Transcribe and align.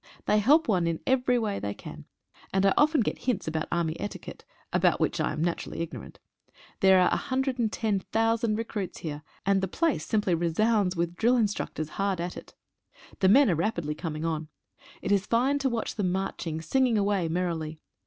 They 0.25 0.39
help 0.39 0.67
one 0.67 0.87
in 0.87 0.99
every 1.05 1.37
way 1.37 1.59
they 1.59 1.75
can, 1.75 2.05
and 2.51 2.65
I 2.65 2.73
often 2.75 3.01
get 3.01 3.19
hints 3.19 3.47
about 3.47 3.67
army 3.71 3.95
etiquette, 3.99 4.43
about 4.73 4.99
which 4.99 5.21
I 5.21 5.35
naturally 5.35 5.77
am 5.77 5.83
ignorant. 5.83 6.17
There 6.79 6.99
are 6.99 7.09
110,000 7.11 8.55
recruits 8.55 8.97
here, 8.97 9.21
and 9.45 9.61
the 9.61 9.67
place 9.67 10.03
simply 10.03 10.33
resounds 10.33 10.95
with 10.95 11.15
drill 11.15 11.37
instructors 11.37 11.89
hard 11.99 12.19
at 12.19 12.35
it. 12.35 12.55
The 13.19 13.29
men 13.29 13.47
are 13.51 13.55
rapidly 13.55 13.93
coming 13.93 14.25
on. 14.25 14.47
It 15.03 15.11
is 15.11 15.27
fine 15.27 15.59
to 15.59 15.69
watch 15.69 15.93
them 15.93 16.11
marching, 16.11 16.63
singing 16.63 16.97
away 16.97 17.27
merrily. 17.29 17.79